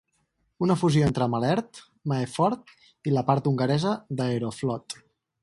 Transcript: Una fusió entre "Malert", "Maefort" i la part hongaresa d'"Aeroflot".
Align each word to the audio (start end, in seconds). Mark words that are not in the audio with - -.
Una 0.67 0.77
fusió 0.83 1.03
entre 1.09 1.27
"Malert", 1.33 1.81
"Maefort" 2.13 2.73
i 3.11 3.15
la 3.19 3.25
part 3.29 3.51
hongaresa 3.53 3.95
d'"Aeroflot". 4.17 4.99